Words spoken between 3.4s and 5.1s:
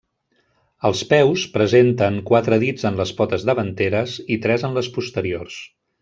davanteres i tres en les